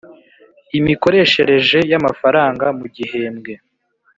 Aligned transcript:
imikoreshereje 0.77 1.79
y’amafaranga 1.91 2.65
mu 2.77 2.85
gihembwe; 2.95 3.51